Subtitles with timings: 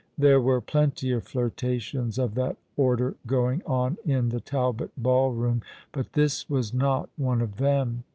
[0.17, 5.61] There were plenty of flirtations of that order going on in the Talbot ball room;
[5.91, 8.03] but this was not one of them.